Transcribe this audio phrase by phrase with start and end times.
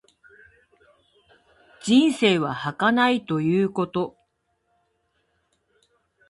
[1.83, 4.17] 人生は儚いということ。